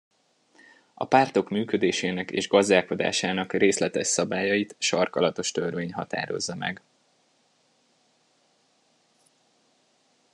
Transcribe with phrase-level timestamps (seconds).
[0.93, 6.81] A pártok működésének és gazdálkodásának részletes szabályait sarkalatos törvény határozza meg.